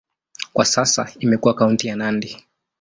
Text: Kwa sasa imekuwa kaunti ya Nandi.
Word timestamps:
Kwa 0.53 0.65
sasa 0.65 1.07
imekuwa 1.19 1.53
kaunti 1.53 1.87
ya 1.87 1.95
Nandi. 1.95 2.37